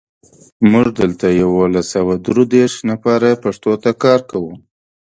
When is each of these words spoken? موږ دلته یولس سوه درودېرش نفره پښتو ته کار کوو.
موږ 0.71 0.87
دلته 0.99 1.25
یولس 1.41 1.87
سوه 1.95 2.13
درودېرش 2.25 2.75
نفره 2.89 3.29
پښتو 3.43 3.71
ته 3.83 3.91
کار 4.03 4.19
کوو. 4.31 4.53